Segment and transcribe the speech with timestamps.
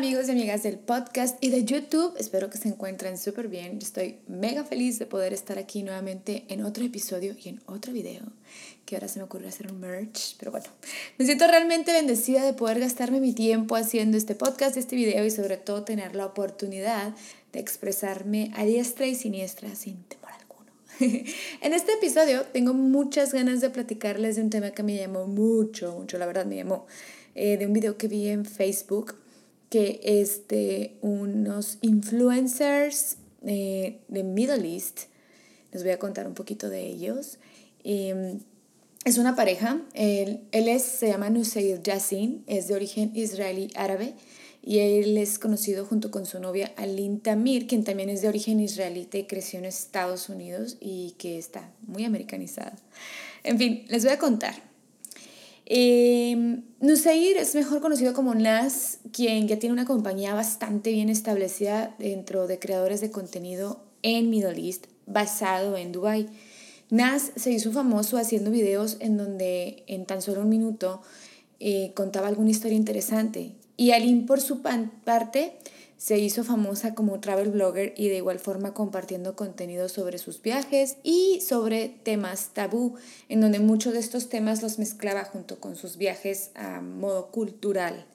[0.00, 3.76] amigos y amigas del podcast y de YouTube, espero que se encuentren súper bien.
[3.82, 8.22] Estoy mega feliz de poder estar aquí nuevamente en otro episodio y en otro video,
[8.86, 10.68] que ahora se me ocurrió hacer un merch, pero bueno,
[11.18, 15.30] me siento realmente bendecida de poder gastarme mi tiempo haciendo este podcast, este video y
[15.30, 17.14] sobre todo tener la oportunidad
[17.52, 20.72] de expresarme a diestra y siniestra sin temor alguno.
[21.60, 25.92] en este episodio tengo muchas ganas de platicarles de un tema que me llamó mucho,
[25.92, 26.86] mucho, la verdad me llamó,
[27.34, 29.19] eh, de un video que vi en Facebook
[29.70, 33.16] que es de unos influencers
[33.46, 35.02] eh, de Middle East.
[35.72, 37.38] Les voy a contar un poquito de ellos.
[37.84, 38.40] Em,
[39.04, 39.80] es una pareja.
[39.94, 44.14] Él, él es, se llama Nusayr Yassin, es de origen israelí árabe
[44.62, 48.60] y él es conocido junto con su novia Alin Tamir, quien también es de origen
[48.60, 52.76] israelita y creció en Estados Unidos y que está muy americanizada.
[53.42, 54.69] En fin, les voy a contar.
[55.72, 61.94] Eh, Nuseir es mejor conocido como Nas, quien ya tiene una compañía bastante bien establecida
[61.96, 66.26] dentro de creadores de contenido en Middle East, basado en Dubai.
[66.90, 71.02] Nas se hizo famoso haciendo videos en donde en tan solo un minuto
[71.60, 73.52] eh, contaba alguna historia interesante.
[73.76, 75.52] Y Alim, por su parte,
[76.00, 80.96] se hizo famosa como travel blogger y de igual forma compartiendo contenido sobre sus viajes
[81.02, 82.94] y sobre temas tabú,
[83.28, 88.06] en donde muchos de estos temas los mezclaba junto con sus viajes a modo cultural.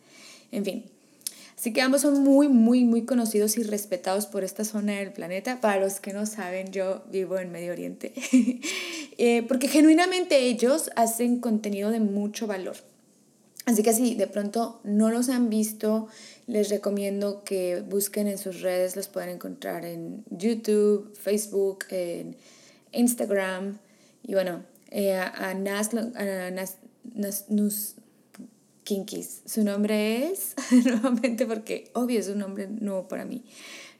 [0.52, 0.86] En fin.
[1.56, 5.62] Así que ambos son muy, muy, muy conocidos y respetados por esta zona del planeta.
[5.62, 8.14] Para los que no saben, yo vivo en Medio Oriente.
[9.18, 12.76] Eh, porque genuinamente ellos hacen contenido de mucho valor.
[13.66, 16.08] Así que si de pronto no los han visto,
[16.46, 22.36] les recomiendo que busquen en sus redes, los pueden encontrar en YouTube, Facebook, en
[22.92, 23.80] Instagram.
[24.24, 27.96] Y bueno, eh, a, Nas, a Nas, Nus
[28.84, 29.42] Kinkis.
[29.46, 30.54] Su nombre es,
[30.86, 33.44] nuevamente porque obvio es un nombre nuevo para mí,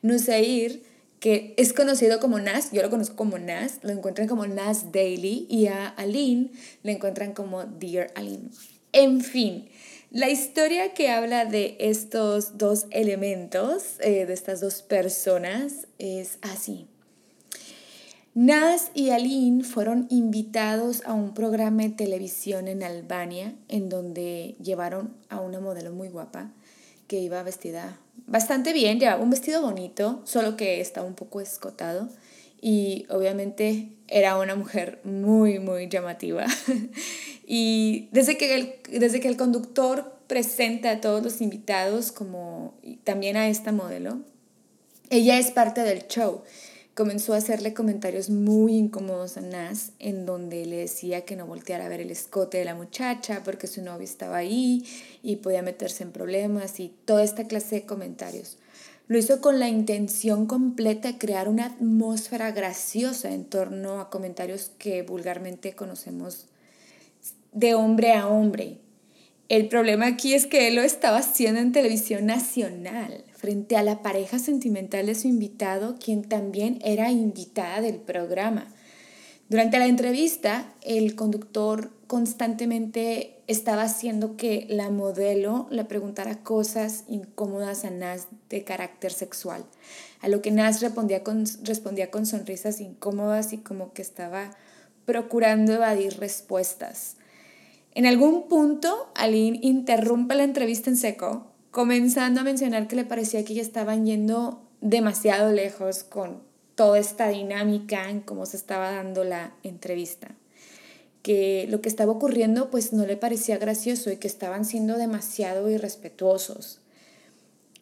[0.04, 0.84] Nusair,
[1.20, 5.48] que es conocido como Nas, yo lo conozco como Nas, lo encuentran como Nas Daily
[5.50, 6.52] y a Aline
[6.84, 8.50] le encuentran como Dear Aline.
[8.98, 9.68] En fin,
[10.10, 16.88] la historia que habla de estos dos elementos, eh, de estas dos personas, es así.
[18.36, 25.14] Nas y Aline fueron invitados a un programa de televisión en Albania, en donde llevaron
[25.28, 26.54] a una modelo muy guapa
[27.10, 32.08] que iba vestida bastante bien, llevaba un vestido bonito, solo que estaba un poco escotado
[32.62, 36.46] y obviamente era una mujer muy, muy llamativa.
[37.46, 42.74] y desde que, el, desde que el conductor presenta a todos los invitados como
[43.04, 44.20] también a esta modelo,
[45.10, 46.42] ella es parte del show.
[46.96, 51.86] Comenzó a hacerle comentarios muy incómodos a Nas, en donde le decía que no volteara
[51.86, 54.86] a ver el escote de la muchacha porque su novio estaba ahí
[55.22, 58.58] y podía meterse en problemas y toda esta clase de comentarios.
[59.08, 64.72] Lo hizo con la intención completa de crear una atmósfera graciosa en torno a comentarios
[64.80, 66.48] que vulgarmente conocemos
[67.56, 68.78] de hombre a hombre.
[69.48, 74.02] El problema aquí es que él lo estaba haciendo en televisión nacional, frente a la
[74.02, 78.68] pareja sentimental de su invitado, quien también era invitada del programa.
[79.48, 87.86] Durante la entrevista, el conductor constantemente estaba haciendo que la modelo le preguntara cosas incómodas
[87.86, 89.64] a Nas de carácter sexual,
[90.22, 94.50] a lo que Nas respondía con, respondía con sonrisas incómodas y como que estaba
[95.06, 97.18] procurando evadir respuestas.
[97.96, 103.46] En algún punto, Aline interrumpe la entrevista en seco, comenzando a mencionar que le parecía
[103.46, 106.44] que ya estaban yendo demasiado lejos con
[106.76, 110.36] toda esta dinámica en cómo se estaba dando la entrevista.
[111.22, 115.70] Que lo que estaba ocurriendo pues no le parecía gracioso y que estaban siendo demasiado
[115.70, 116.82] irrespetuosos.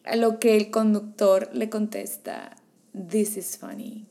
[0.04, 2.56] A lo que el conductor le contesta,
[2.92, 4.06] This is funny.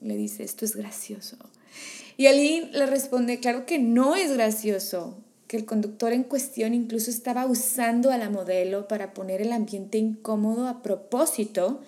[0.00, 1.36] Le dice, esto es gracioso.
[2.16, 7.10] Y Aline le responde, claro que no es gracioso, que el conductor en cuestión incluso
[7.10, 11.80] estaba usando a la modelo para poner el ambiente incómodo a propósito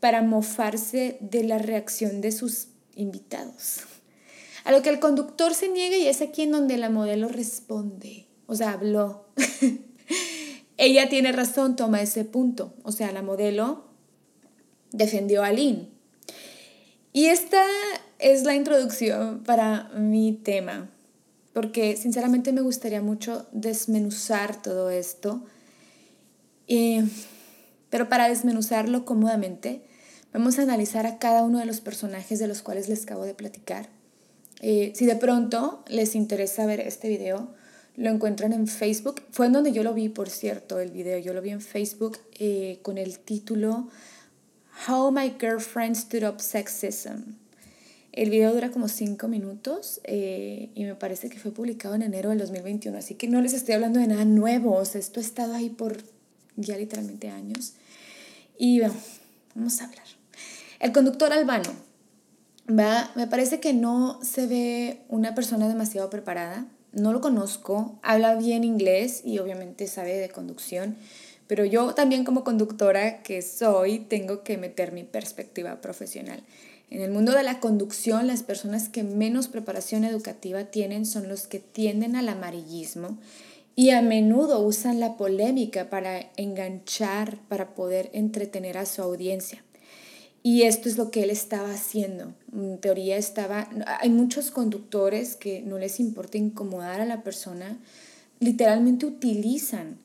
[0.00, 3.80] para mofarse de la reacción de sus invitados.
[4.64, 8.26] A lo que el conductor se niega y es aquí en donde la modelo responde,
[8.46, 9.24] o sea, habló.
[10.76, 12.72] Ella tiene razón, toma ese punto.
[12.84, 13.84] O sea, la modelo
[14.92, 15.88] defendió a Lynn.
[17.12, 17.64] Y esta
[18.18, 20.90] es la introducción para mi tema,
[21.58, 25.42] porque sinceramente me gustaría mucho desmenuzar todo esto.
[26.68, 27.02] Eh,
[27.90, 29.82] pero para desmenuzarlo cómodamente,
[30.32, 33.34] Vamos a analizar a cada uno de los personajes de los cuales les acabo de
[33.34, 33.88] platicar.
[34.60, 37.54] Eh, si de pronto les interesa ver este video,
[37.96, 39.22] Lo encuentran en Facebook.
[39.32, 41.18] Fue en donde yo lo vi, por cierto, el video.
[41.18, 43.88] Yo lo vi en Facebook eh, con el título
[44.86, 47.34] How My Girlfriend Stood Up Sexism.
[48.18, 52.30] El video dura como cinco minutos eh, y me parece que fue publicado en enero
[52.30, 55.70] del 2021, así que no les estoy hablando de nada nuevo, esto ha estado ahí
[55.70, 55.98] por
[56.56, 57.74] ya literalmente años.
[58.58, 58.96] Y bueno,
[59.54, 60.02] vamos a hablar.
[60.80, 61.70] El conductor albano,
[62.68, 68.34] va, me parece que no se ve una persona demasiado preparada, no lo conozco, habla
[68.34, 70.96] bien inglés y obviamente sabe de conducción,
[71.46, 76.42] pero yo también como conductora que soy tengo que meter mi perspectiva profesional.
[76.90, 81.46] En el mundo de la conducción, las personas que menos preparación educativa tienen son los
[81.46, 83.18] que tienden al amarillismo
[83.76, 89.62] y a menudo usan la polémica para enganchar, para poder entretener a su audiencia.
[90.42, 92.32] Y esto es lo que él estaba haciendo.
[92.52, 93.68] En teoría estaba,
[94.00, 97.78] hay muchos conductores que no les importa incomodar a la persona,
[98.40, 99.98] literalmente utilizan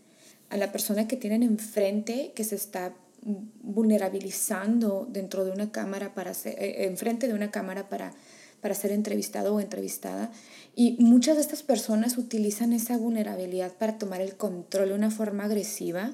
[0.49, 6.33] a la persona que tienen enfrente, que se está vulnerabilizando dentro de una cámara para
[6.33, 8.13] ser, eh, enfrente de una cámara para,
[8.61, 10.31] para ser entrevistado o entrevistada.
[10.75, 15.45] Y muchas de estas personas utilizan esa vulnerabilidad para tomar el control de una forma
[15.45, 16.13] agresiva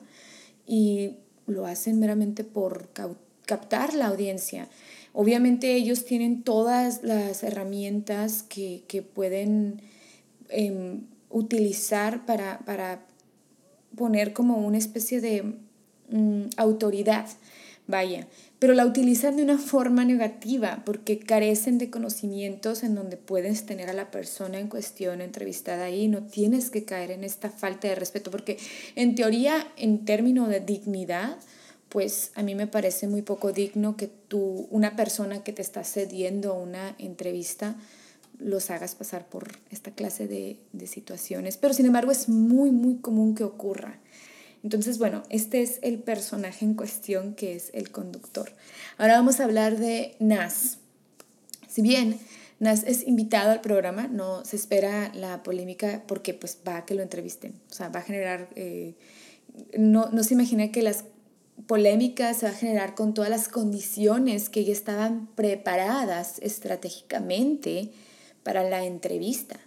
[0.68, 1.18] y
[1.48, 2.90] lo hacen meramente por
[3.46, 4.68] captar la audiencia.
[5.14, 9.82] Obviamente ellos tienen todas las herramientas que, que pueden
[10.50, 13.06] em, utilizar para, para
[13.96, 15.56] poner como una especie de
[16.12, 17.28] Mm, autoridad,
[17.86, 18.28] vaya,
[18.58, 23.92] pero la utilizan de una forma negativa porque carecen de conocimientos en donde puedes tener
[23.92, 27.96] a la persona en cuestión entrevistada ahí, no tienes que caer en esta falta de
[27.96, 28.58] respeto porque
[28.96, 31.38] en teoría, en términos de dignidad,
[31.90, 35.84] pues a mí me parece muy poco digno que tú, una persona que te está
[35.84, 37.76] cediendo una entrevista,
[38.40, 41.58] los hagas pasar por esta clase de, de situaciones.
[41.58, 44.00] Pero sin embargo es muy, muy común que ocurra.
[44.64, 48.52] Entonces, bueno, este es el personaje en cuestión que es el conductor.
[48.98, 50.80] Ahora vamos a hablar de Nas.
[51.68, 52.20] Si bien
[52.60, 56.94] Nas es invitado al programa, no se espera la polémica porque pues va a que
[56.94, 57.54] lo entrevisten.
[57.72, 58.96] O sea, va a generar, eh,
[59.78, 61.06] no, no se imagina que las
[61.68, 67.92] polémicas se va a generar con todas las condiciones que ya estaban preparadas estratégicamente
[68.44, 69.60] para la entrevista.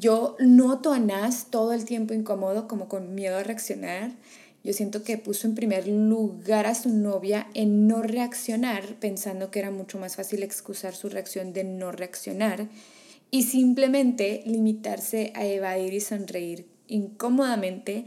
[0.00, 4.12] Yo noto a Nas todo el tiempo incómodo, como con miedo a reaccionar.
[4.64, 9.58] Yo siento que puso en primer lugar a su novia en no reaccionar, pensando que
[9.58, 12.68] era mucho más fácil excusar su reacción de no reaccionar
[13.30, 18.06] y simplemente limitarse a evadir y sonreír incómodamente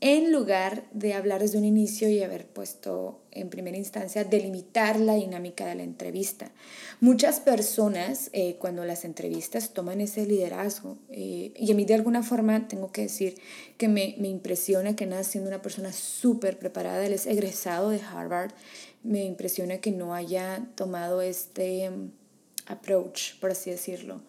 [0.00, 5.14] en lugar de hablar desde un inicio y haber puesto en primera instancia delimitar la
[5.14, 6.52] dinámica de la entrevista.
[7.00, 12.22] Muchas personas eh, cuando las entrevistas toman ese liderazgo eh, y a mí de alguna
[12.22, 13.34] forma tengo que decir
[13.76, 18.00] que me, me impresiona que nada siendo una persona súper preparada, él es egresado de
[18.00, 18.52] Harvard,
[19.02, 22.12] me impresiona que no haya tomado este mm,
[22.66, 24.20] approach, por así decirlo.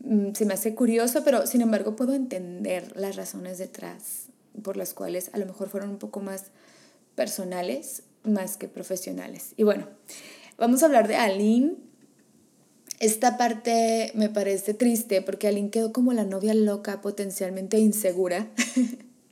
[0.00, 4.21] Mm, se me hace curioso, pero sin embargo puedo entender las razones detrás
[4.62, 6.46] por las cuales a lo mejor fueron un poco más
[7.14, 9.52] personales más que profesionales.
[9.56, 9.88] Y bueno,
[10.58, 11.74] vamos a hablar de Aline.
[13.00, 18.48] Esta parte me parece triste porque Aline quedó como la novia loca, potencialmente insegura.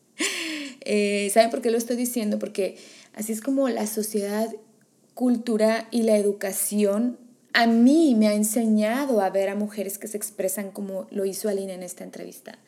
[0.80, 2.38] eh, ¿Saben por qué lo estoy diciendo?
[2.38, 2.78] Porque
[3.14, 4.52] así es como la sociedad,
[5.14, 7.18] cultura y la educación
[7.52, 11.48] a mí me ha enseñado a ver a mujeres que se expresan como lo hizo
[11.48, 12.58] Aline en esta entrevista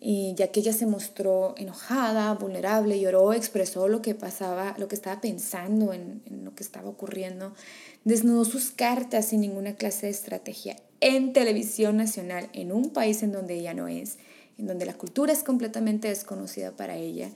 [0.00, 4.94] y ya que ella se mostró enojada, vulnerable, lloró, expresó lo que pasaba, lo que
[4.94, 7.52] estaba pensando en, en, lo que estaba ocurriendo,
[8.04, 13.32] desnudó sus cartas sin ninguna clase de estrategia en televisión nacional, en un país en
[13.32, 14.18] donde ella no es,
[14.56, 17.30] en donde la cultura es completamente desconocida para ella.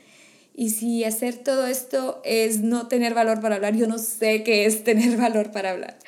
[0.54, 4.66] Y si hacer todo esto es no tener valor para hablar, yo no sé qué
[4.66, 5.98] es tener valor para hablar.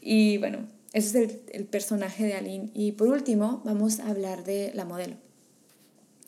[0.00, 2.70] Y bueno, ese es el, el personaje de Aline.
[2.74, 5.16] Y por último, vamos a hablar de la modelo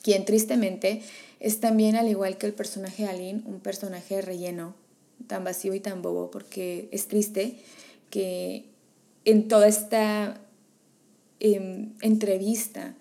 [0.03, 1.03] quien tristemente
[1.41, 4.75] es también, al igual que el personaje de Aline, un personaje relleno,
[5.27, 7.57] tan vacío y tan bobo, porque es triste
[8.11, 8.67] que
[9.25, 10.41] en toda esta
[11.41, 12.95] em, entrevista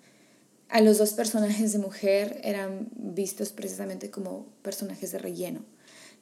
[0.68, 5.60] a los dos personajes de mujer eran vistos precisamente como personajes de relleno.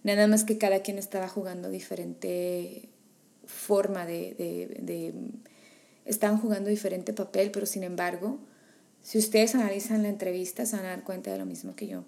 [0.03, 2.89] Nada más que cada quien estaba jugando diferente
[3.45, 5.15] forma de, de, de
[6.05, 8.39] estaban jugando diferente papel, pero sin embargo,
[9.03, 12.05] si ustedes analizan la entrevista, se van a dar cuenta de lo mismo que yo.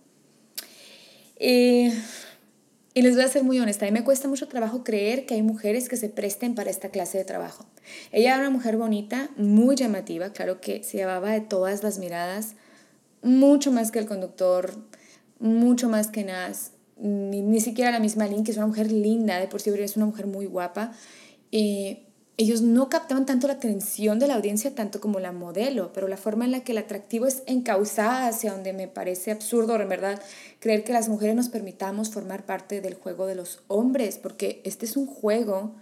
[1.36, 1.92] Eh,
[2.94, 5.34] y les voy a ser muy honesta, a mí me cuesta mucho trabajo creer que
[5.34, 7.66] hay mujeres que se presten para esta clase de trabajo.
[8.12, 12.54] Ella era una mujer bonita, muy llamativa, claro que se llevaba de todas las miradas
[13.22, 14.74] mucho más que el conductor,
[15.38, 19.38] mucho más que Nas, ni, ni siquiera la misma Lynn, que es una mujer linda,
[19.38, 20.92] de por sí es una mujer muy guapa.
[21.50, 22.06] Eh,
[22.38, 26.16] ellos no captaban tanto la atención de la audiencia tanto como la modelo, pero la
[26.16, 30.20] forma en la que el atractivo es encauzada hacia donde me parece absurdo, en verdad,
[30.58, 34.86] creer que las mujeres nos permitamos formar parte del juego de los hombres, porque este
[34.86, 35.74] es un juego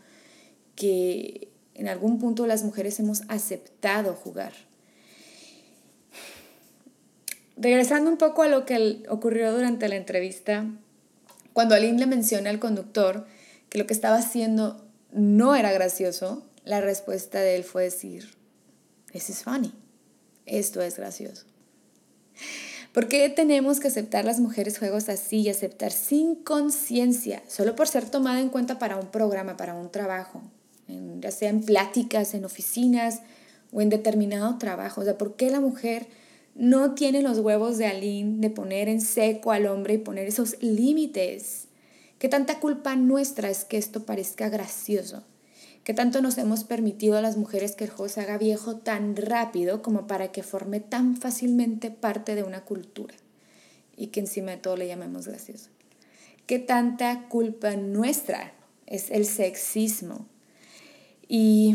[0.75, 4.53] que en algún punto las mujeres hemos aceptado jugar.
[7.57, 10.67] Regresando un poco a lo que ocurrió durante la entrevista,
[11.53, 13.27] cuando Aline le menciona al conductor
[13.69, 18.35] que lo que estaba haciendo no era gracioso, la respuesta de él fue decir,
[19.13, 19.73] this is funny,
[20.47, 21.45] esto es gracioso.
[22.93, 27.87] ¿Por qué tenemos que aceptar las mujeres juegos así y aceptar sin conciencia, solo por
[27.87, 30.43] ser tomada en cuenta para un programa, para un trabajo,
[31.21, 33.21] ya sea en pláticas, en oficinas
[33.73, 35.03] o en determinado trabajo?
[35.03, 36.09] O sea, ¿por qué la mujer
[36.57, 40.61] no tiene los huevos de Aline de poner en seco al hombre y poner esos
[40.61, 41.69] límites?
[42.21, 45.25] ¿Qué tanta culpa nuestra es que esto parezca gracioso?
[45.85, 49.17] ¿Qué tanto nos hemos permitido a las mujeres que el juego se haga viejo tan
[49.17, 53.15] rápido como para que forme tan fácilmente parte de una cultura?
[53.97, 55.71] Y que encima de todo le llamemos gracioso.
[56.45, 58.53] ¿Qué tanta culpa nuestra
[58.85, 60.27] es el sexismo?
[61.27, 61.75] Y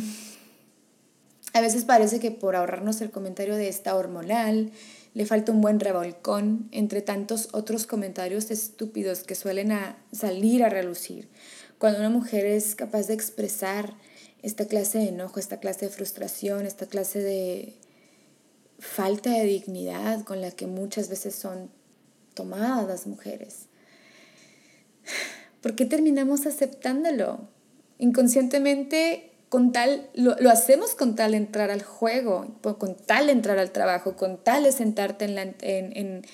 [1.53, 4.71] a veces parece que por ahorrarnos el comentario de esta hormonal,
[5.15, 9.71] le falta un buen revolcón entre tantos otros comentarios estúpidos que suelen
[10.11, 11.29] salir a relucir.
[11.79, 13.95] Cuando una mujer es capaz de expresar
[14.43, 17.73] esta clase de enojo, esta clase de frustración, esta clase de
[18.77, 21.71] falta de dignidad con la que muchas veces son
[22.33, 23.67] tomadas las mujeres.
[25.61, 27.47] ¿Por qué terminamos aceptándolo?
[27.99, 34.17] Inconscientemente con tal, lo, hacemos con tal entrar al juego, con tal entrar al trabajo,
[34.17, 36.25] con tal de sentarte en, en,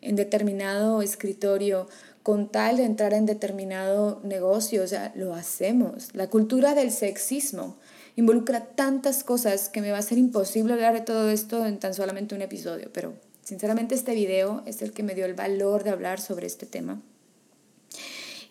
[0.00, 1.88] en, determinado escritorio,
[2.22, 6.14] con tal de entrar en determinado negocio, o sea, lo hacemos.
[6.14, 7.78] La cultura del sexismo
[8.14, 11.94] involucra tantas cosas que me va a ser imposible hablar de todo esto en tan
[11.94, 15.90] solamente un episodio, pero sinceramente este video es el que me dio el valor de
[15.90, 17.02] hablar sobre este tema.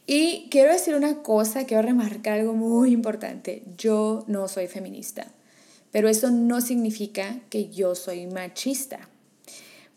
[0.09, 3.63] Y quiero decir una cosa, quiero remarcar algo muy importante.
[3.77, 5.27] Yo no soy feminista,
[5.91, 9.09] pero eso no significa que yo soy machista.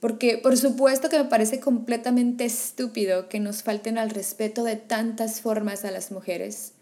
[0.00, 5.40] Porque por supuesto que me parece completamente estúpido que nos falten al respeto de tantas
[5.40, 6.72] formas a las mujeres.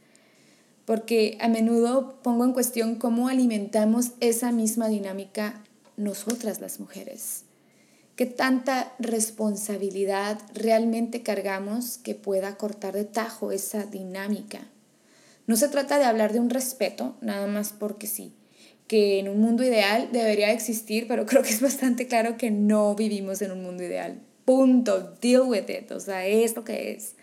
[0.86, 5.62] Porque a menudo pongo en cuestión cómo alimentamos esa misma dinámica
[5.98, 7.44] nosotras las mujeres
[8.18, 14.66] qué tanta responsabilidad realmente cargamos que pueda cortar de tajo esa dinámica.
[15.46, 18.32] No se trata de hablar de un respeto, nada más porque sí,
[18.88, 22.96] que en un mundo ideal debería existir, pero creo que es bastante claro que no
[22.96, 24.20] vivimos en un mundo ideal.
[24.44, 27.14] Punto, deal with it, o sea, es lo que es.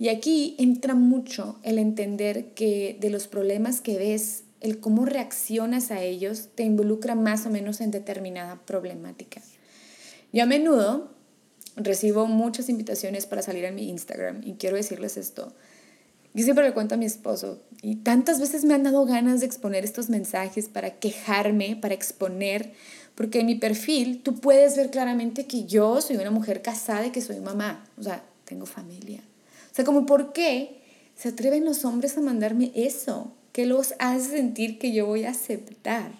[0.00, 5.92] Y aquí entra mucho el entender que de los problemas que ves, el cómo reaccionas
[5.92, 9.40] a ellos te involucra más o menos en determinada problemática.
[10.34, 11.12] Yo a menudo
[11.76, 15.52] recibo muchas invitaciones para salir en mi Instagram y quiero decirles esto.
[16.34, 19.46] Yo siempre le cuento a mi esposo y tantas veces me han dado ganas de
[19.46, 22.72] exponer estos mensajes para quejarme, para exponer,
[23.14, 27.10] porque en mi perfil tú puedes ver claramente que yo soy una mujer casada y
[27.10, 29.20] que soy mamá, o sea, tengo familia.
[29.70, 30.80] O sea, como por qué
[31.14, 33.32] se atreven los hombres a mandarme eso?
[33.52, 36.10] ¿Qué los hace sentir que yo voy a aceptar?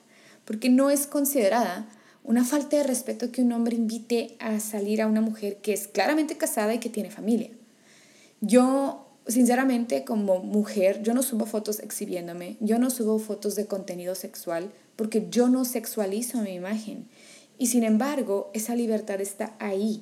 [0.44, 1.88] Porque no es considerada
[2.24, 5.86] una falta de respeto que un hombre invite a salir a una mujer que es
[5.86, 7.50] claramente casada y que tiene familia.
[8.40, 14.14] Yo, sinceramente, como mujer, yo no subo fotos exhibiéndome, yo no subo fotos de contenido
[14.14, 17.08] sexual porque yo no sexualizo mi imagen.
[17.58, 20.00] Y sin embargo, esa libertad está ahí.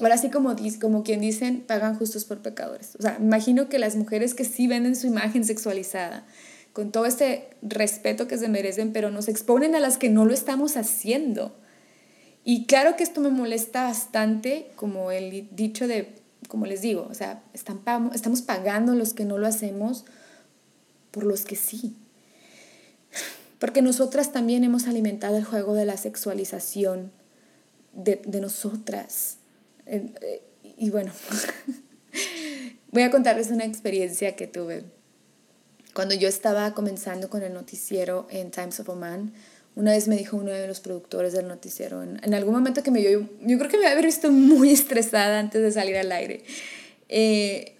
[0.00, 2.96] Ahora sí, como, como quien dicen, pagan justos por pecadores.
[2.98, 6.24] O sea, imagino que las mujeres que sí venden su imagen sexualizada,
[6.72, 10.32] con todo este respeto que se merecen, pero nos exponen a las que no lo
[10.32, 11.54] estamos haciendo.
[12.44, 16.14] Y claro que esto me molesta bastante, como el dicho de,
[16.48, 20.04] como les digo, o sea, estamos pagando los que no lo hacemos
[21.10, 21.94] por los que sí.
[23.58, 27.12] Porque nosotras también hemos alimentado el juego de la sexualización
[27.92, 29.36] de, de nosotras.
[29.86, 30.42] Eh,
[30.78, 31.12] y bueno,
[32.90, 34.84] voy a contarles una experiencia que tuve
[35.94, 39.32] cuando yo estaba comenzando con el noticiero en Times of Oman,
[39.74, 43.00] una vez me dijo uno de los productores del noticiero, en, algún momento que me
[43.00, 46.44] vio, yo creo que me había visto muy estresada antes de salir al aire,
[47.08, 47.76] eh,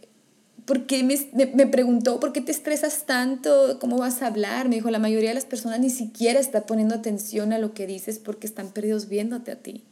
[0.64, 1.18] porque me,
[1.54, 3.78] me, preguntó, ¿por qué te estresas tanto?
[3.80, 4.68] ¿Cómo vas a hablar?
[4.68, 7.86] Me dijo, la mayoría de las personas ni siquiera está poniendo atención a lo que
[7.86, 9.82] dices porque están perdidos viéndote a ti.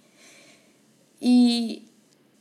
[1.18, 1.88] Y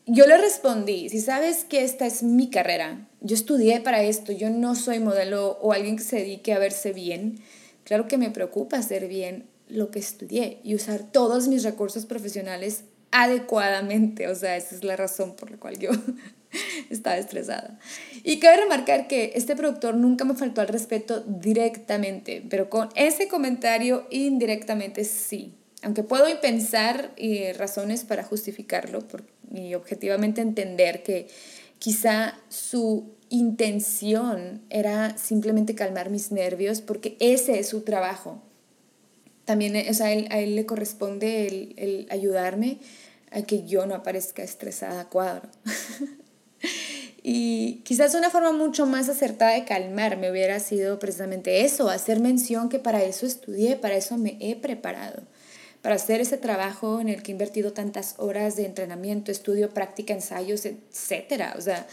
[0.06, 4.50] yo le respondí, si sabes que esta es mi carrera, yo estudié para esto, yo
[4.50, 7.40] no soy modelo o alguien que se dedique a verse bien,
[7.84, 12.84] claro que me preocupa hacer bien lo que estudié y usar todos mis recursos profesionales
[13.12, 15.90] adecuadamente, o sea, esa es la razón por la cual yo
[16.90, 17.80] estaba estresada.
[18.24, 23.28] Y cabe remarcar que este productor nunca me faltó al respeto directamente, pero con ese
[23.28, 25.56] comentario indirectamente sí.
[25.82, 29.00] Aunque puedo pensar y razones para justificarlo
[29.54, 31.28] y objetivamente entender que
[31.80, 38.42] quizá su intención era simplemente calmar mis nervios porque ese es su trabajo.
[39.46, 42.80] También o sea, a él le corresponde el, el ayudarme
[43.32, 45.50] a que yo no aparezca estresada a cuadro.
[47.24, 52.70] y quizás una forma mucho más acertada de calmarme hubiera sido precisamente eso, hacer mención
[52.70, 55.24] que para eso estudié, para eso me he preparado,
[55.82, 60.14] para hacer ese trabajo en el que he invertido tantas horas de entrenamiento, estudio, práctica,
[60.14, 61.56] ensayos, etc.
[61.58, 61.88] O sea,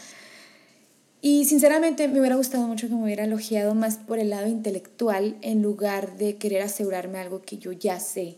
[1.21, 5.37] y sinceramente me hubiera gustado mucho que me hubiera elogiado más por el lado intelectual
[5.41, 8.37] en lugar de querer asegurarme algo que yo ya sé.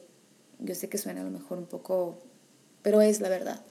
[0.59, 2.19] Yo sé que suena a lo mejor un poco,
[2.81, 3.61] pero es la verdad.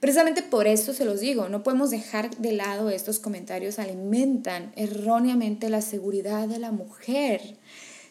[0.00, 5.68] Precisamente por eso se los digo, no podemos dejar de lado estos comentarios, alimentan erróneamente
[5.70, 7.56] la seguridad de la mujer.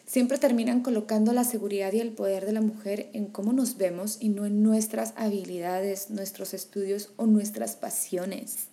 [0.08, 4.16] Siempre terminan colocando la seguridad y el poder de la mujer en cómo nos vemos
[4.20, 8.68] y no en nuestras habilidades, nuestros estudios o nuestras pasiones.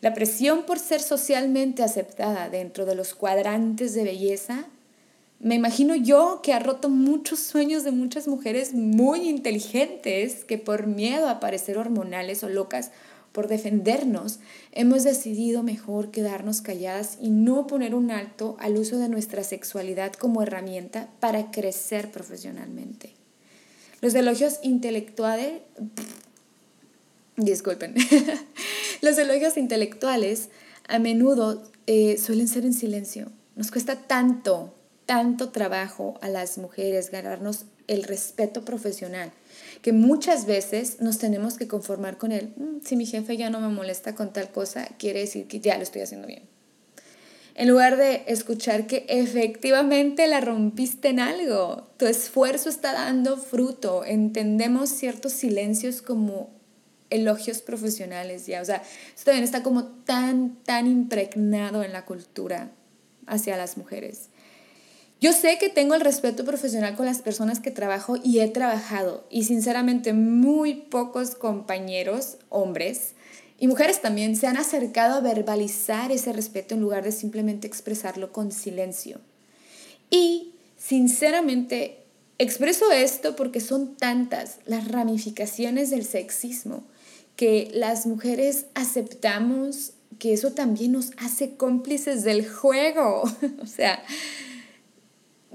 [0.00, 4.68] La presión por ser socialmente aceptada dentro de los cuadrantes de belleza
[5.40, 10.86] me imagino yo que ha roto muchos sueños de muchas mujeres muy inteligentes que por
[10.86, 12.92] miedo a parecer hormonales o locas,
[13.36, 14.38] por defendernos,
[14.72, 20.14] hemos decidido mejor quedarnos calladas y no poner un alto al uso de nuestra sexualidad
[20.14, 23.12] como herramienta para crecer profesionalmente.
[24.00, 25.60] Los elogios intelectuales...
[27.36, 27.94] Disculpen.
[29.02, 30.48] Los elogios intelectuales
[30.88, 33.30] a menudo eh, suelen ser en silencio.
[33.54, 34.72] Nos cuesta tanto
[35.06, 39.32] tanto trabajo a las mujeres ganarnos el respeto profesional,
[39.82, 42.52] que muchas veces nos tenemos que conformar con él.
[42.56, 45.76] Mm, si mi jefe ya no me molesta con tal cosa, quiere decir que ya
[45.76, 46.42] lo estoy haciendo bien.
[47.54, 54.04] En lugar de escuchar que efectivamente la rompiste en algo, tu esfuerzo está dando fruto,
[54.04, 56.50] entendemos ciertos silencios como
[57.08, 62.72] elogios profesionales ya, o sea, esto también está como tan, tan impregnado en la cultura
[63.26, 64.28] hacia las mujeres.
[65.18, 69.26] Yo sé que tengo el respeto profesional con las personas que trabajo y he trabajado
[69.30, 73.14] y sinceramente muy pocos compañeros, hombres
[73.58, 78.30] y mujeres también, se han acercado a verbalizar ese respeto en lugar de simplemente expresarlo
[78.30, 79.20] con silencio.
[80.10, 82.04] Y sinceramente
[82.38, 86.84] expreso esto porque son tantas las ramificaciones del sexismo
[87.36, 93.22] que las mujeres aceptamos que eso también nos hace cómplices del juego.
[93.62, 94.02] o sea,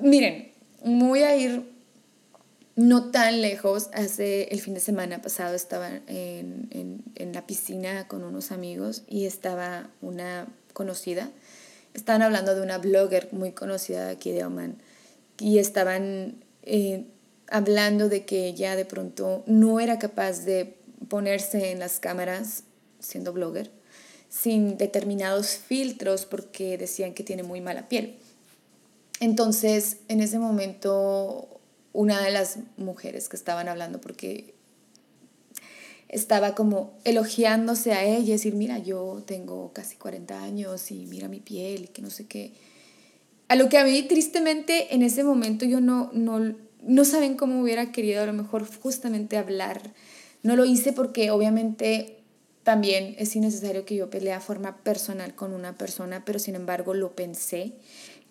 [0.02, 0.52] Miren,
[0.84, 1.64] voy a ir
[2.76, 3.90] no tan lejos.
[3.94, 9.90] Hace el fin de semana pasado estaba en, la piscina con unos amigos y estaba
[10.02, 11.30] una conocida.
[11.94, 14.78] Estaban hablando de una blogger muy conocida aquí de Oman
[15.40, 17.06] y estaban eh,
[17.48, 20.78] hablando de que ella de pronto no era capaz de
[21.10, 22.64] ponerse en las cámaras
[23.00, 23.72] siendo blogger
[24.30, 28.18] sin determinados filtros porque decían que tiene muy mala piel.
[29.22, 31.62] Entonces, en ese momento,
[31.94, 34.56] una de las mujeres que estaban hablando, porque
[36.10, 41.40] estaba como elogiándose a ella, decir, mira, yo tengo casi 40 años y mira mi
[41.40, 42.54] piel y que no sé qué.
[43.48, 47.62] A lo que a mí, tristemente, en ese momento yo no, no, no saben cómo
[47.62, 49.94] hubiera querido a lo mejor justamente hablar.
[50.42, 52.24] No lo hice porque obviamente
[52.64, 56.96] también es innecesario que yo pelee a forma personal con una persona, pero sin embargo
[56.96, 57.74] lo pensé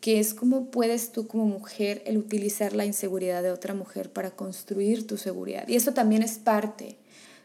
[0.00, 4.30] que es cómo puedes tú como mujer el utilizar la inseguridad de otra mujer para
[4.30, 5.68] construir tu seguridad.
[5.68, 6.96] Y eso también es parte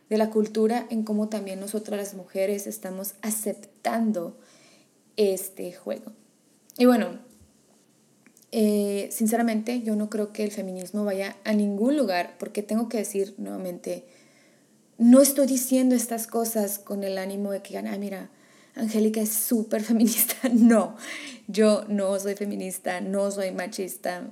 [0.10, 4.38] de la cultura en cómo también nosotras las mujeres estamos aceptando
[5.18, 6.14] este juego.
[6.78, 7.20] Y bueno,
[8.52, 13.00] eh, sinceramente yo no creo que el feminismo vaya a ningún lugar porque tengo que
[13.00, 14.06] decir nuevamente,
[14.98, 18.30] no estoy diciendo estas cosas con el ánimo de que, ah, mira,
[18.76, 20.36] Angélica es súper feminista.
[20.54, 20.96] No,
[21.48, 24.30] yo no soy feminista, no soy machista.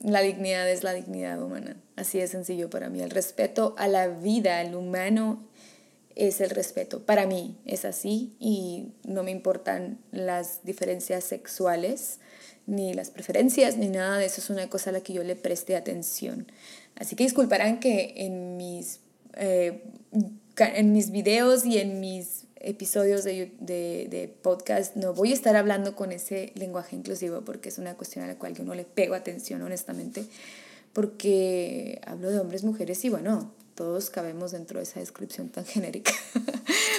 [0.00, 1.76] La dignidad es la dignidad humana.
[1.96, 3.00] Así de sencillo para mí.
[3.00, 5.44] El respeto a la vida, al humano,
[6.16, 7.04] es el respeto.
[7.04, 12.18] Para mí es así y no me importan las diferencias sexuales,
[12.66, 14.40] ni las preferencias, ni nada de eso.
[14.40, 16.50] Es una cosa a la que yo le preste atención.
[16.96, 19.00] Así que disculparán que en mis
[19.34, 19.82] eh,
[20.58, 25.56] en mis videos y en mis episodios de, de, de, podcast no voy a estar
[25.56, 28.84] hablando con ese lenguaje inclusivo porque es una cuestión a la cual yo no le
[28.84, 30.24] pego atención honestamente
[30.92, 36.12] porque hablo de hombres, mujeres y bueno, todos cabemos dentro de esa descripción tan genérica.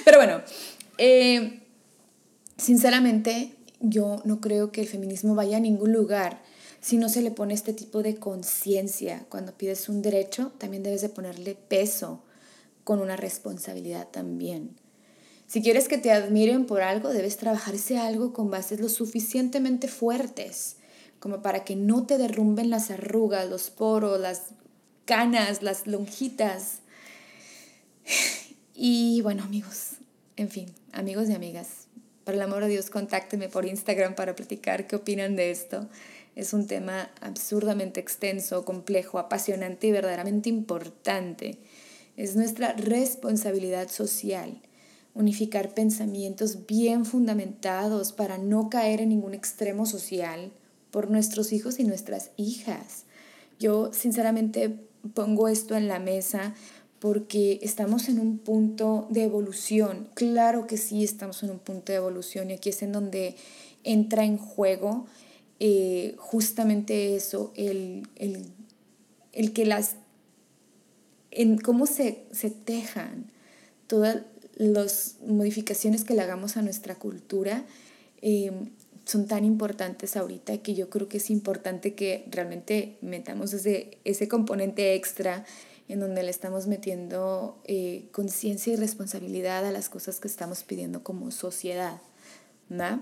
[0.06, 0.42] Pero bueno,
[0.98, 1.62] eh,
[2.58, 6.42] sinceramente yo no creo que el feminismo vaya a ningún lugar
[6.82, 9.26] si no se le pone este tipo de conciencia.
[9.30, 12.22] Cuando pides un derecho, también debes de ponerle peso
[12.84, 14.76] con una responsabilidad también.
[15.54, 19.88] Si quieres que te admiren por algo, debes trabajar ese algo con bases lo suficientemente
[19.88, 20.78] fuertes
[21.20, 24.46] como para que no te derrumben las arrugas, los poros, las
[25.06, 26.80] canas, las lonjitas.
[28.74, 29.98] Y bueno, amigos,
[30.38, 31.86] en fin, amigos y amigas,
[32.24, 35.88] por el amor de Dios, contáctenme por Instagram para platicar qué opinan de esto.
[36.36, 41.60] Es un tema absurdamente extenso, complejo, apasionante y verdaderamente importante.
[42.18, 44.60] Es nuestra responsabilidad social
[45.14, 50.52] unificar pensamientos bien fundamentados para no caer en ningún extremo social
[50.92, 53.06] por nuestros hijos y nuestras hijas.
[53.60, 54.80] Yo sinceramente
[55.14, 56.56] pongo esto en la mesa
[57.00, 60.10] porque estamos en un punto de evolución.
[60.14, 63.36] Claro que sí estamos en un punto de evolución y aquí es en donde
[63.84, 65.06] entra en juego
[65.60, 68.48] eh, justamente eso, el, el,
[69.32, 69.96] el, que las,
[71.32, 73.32] en cómo se, se tejan
[73.88, 74.24] todas
[74.56, 77.64] las modificaciones que le hagamos a nuestra cultura
[78.22, 78.52] eh,
[79.06, 84.28] son tan importantes ahorita que yo creo que es importante que realmente metamos ese, ese
[84.28, 85.46] componente extra
[85.90, 91.04] en donde le estamos metiendo eh, conciencia y responsabilidad a las cosas que estamos pidiendo
[91.04, 92.00] como sociedad.
[92.70, 93.02] ¿no?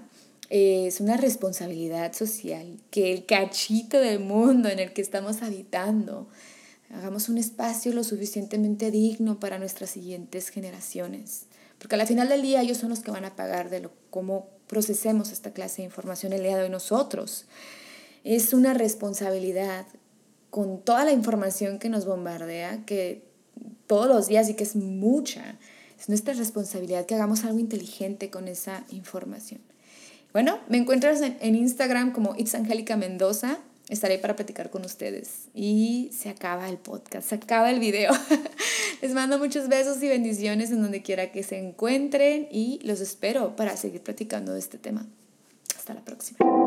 [0.49, 6.27] Eh, es una responsabilidad social que el cachito del mundo en el que estamos habitando
[6.93, 11.45] hagamos un espacio lo suficientemente digno para nuestras siguientes generaciones.
[11.77, 14.49] Porque al final del día ellos son los que van a pagar de lo, cómo
[14.67, 17.45] procesemos esta clase de información el día de hoy nosotros.
[18.23, 19.85] Es una responsabilidad
[20.49, 23.23] con toda la información que nos bombardea, que
[23.87, 25.57] todos los días y que es mucha.
[25.99, 29.61] Es nuestra responsabilidad que hagamos algo inteligente con esa información.
[30.33, 33.59] Bueno, me encuentras en, Instagram como It's Angélica Mendoza
[33.91, 35.49] estaré para platicar con ustedes.
[35.53, 38.11] Y se acaba el podcast, se acaba el video.
[39.01, 43.55] Les mando muchos besos y bendiciones en donde quiera que se encuentren y los espero
[43.55, 45.05] para seguir platicando de este tema.
[45.75, 46.60] Hasta la próxima.